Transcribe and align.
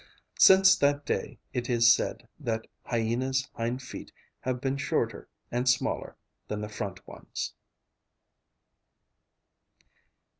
Since 0.39 0.77
that 0.77 1.05
day, 1.05 1.37
it 1.53 1.69
is 1.69 1.93
said 1.93 2.27
that 2.39 2.65
Hyena's 2.85 3.47
hind 3.53 3.83
feet 3.83 4.11
have 4.39 4.59
been 4.59 4.75
shorter 4.75 5.29
and 5.51 5.69
smaller 5.69 6.15
than 6.47 6.59
the 6.61 6.69
front 6.69 7.07
ones. 7.07 7.53